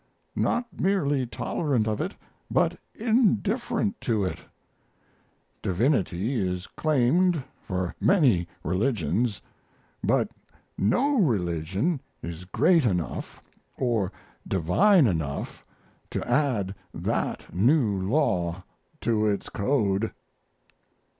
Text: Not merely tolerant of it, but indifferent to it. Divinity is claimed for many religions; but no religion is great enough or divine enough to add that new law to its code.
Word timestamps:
Not 0.35 0.65
merely 0.79 1.27
tolerant 1.27 1.87
of 1.87 2.01
it, 2.01 2.15
but 2.49 2.75
indifferent 2.95 4.01
to 4.01 4.23
it. 4.23 4.39
Divinity 5.61 6.41
is 6.43 6.65
claimed 6.65 7.43
for 7.67 7.93
many 8.01 8.47
religions; 8.63 9.43
but 10.03 10.31
no 10.75 11.17
religion 11.19 12.01
is 12.23 12.45
great 12.45 12.83
enough 12.83 13.43
or 13.77 14.11
divine 14.47 15.05
enough 15.05 15.63
to 16.09 16.27
add 16.27 16.73
that 16.95 17.53
new 17.53 17.99
law 18.01 18.63
to 19.01 19.27
its 19.27 19.49
code. 19.49 20.11